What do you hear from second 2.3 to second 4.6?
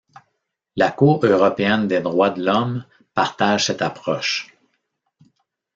de l'homme partage cette approche.